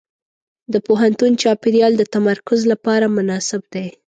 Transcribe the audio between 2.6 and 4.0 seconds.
لپاره مناسب دی.